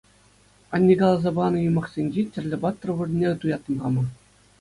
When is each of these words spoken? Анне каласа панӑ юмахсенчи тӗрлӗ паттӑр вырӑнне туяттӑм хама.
Анне 0.73 0.95
каласа 1.01 1.31
панӑ 1.35 1.57
юмахсенчи 1.69 2.21
тӗрлӗ 2.33 2.57
паттӑр 2.63 2.89
вырӑнне 2.97 3.29
туяттӑм 3.39 3.75
хама. 3.83 4.03